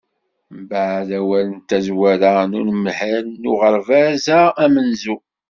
Mbeɛd 0.59 1.09
awal 1.19 1.47
n 1.53 1.57
tazwara 1.69 2.33
n 2.49 2.57
unemhal 2.59 3.25
n 3.41 3.43
uɣerbaz-a 3.51 4.41
amenzu. 4.63 5.17